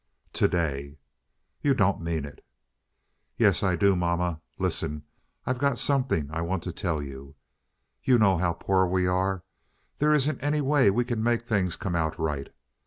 "To 0.33 0.47
day." 0.47 0.97
"You 1.61 1.75
don't 1.75 2.01
mean 2.01 2.25
it!" 2.25 2.43
"Yes, 3.37 3.61
I 3.61 3.75
do, 3.75 3.95
mamma. 3.95 4.41
Listen. 4.57 5.03
I've 5.45 5.59
got 5.59 5.77
something 5.77 6.27
I 6.31 6.41
want 6.41 6.63
to 6.63 6.71
tell 6.71 7.03
you. 7.03 7.35
You 8.03 8.17
know 8.17 8.35
how 8.37 8.53
poor 8.53 8.87
we 8.87 9.05
are. 9.05 9.43
There 9.99 10.11
isn't 10.15 10.41
any 10.41 10.59
way 10.59 10.89
we 10.89 11.05
can 11.05 11.21
make 11.21 11.43
things 11.43 11.75
come 11.75 11.93
out 11.93 12.17
right. 12.17 12.51